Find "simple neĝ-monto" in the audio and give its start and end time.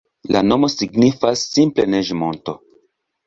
1.57-2.57